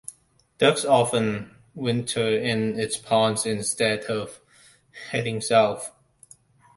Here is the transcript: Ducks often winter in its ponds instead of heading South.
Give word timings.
Ducks 0.57 0.83
often 0.83 1.51
winter 1.75 2.27
in 2.27 2.79
its 2.79 2.97
ponds 2.97 3.45
instead 3.45 4.03
of 4.05 4.39
heading 5.11 5.41
South. 5.41 5.91